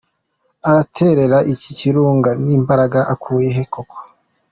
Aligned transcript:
Araterera 0.69 1.37
iki 1.53 1.71
kirunga 1.79 2.31
n’imbaraga 2.43 2.99
akuye 3.13 3.49
he 3.55 3.63
koko? 3.73 3.97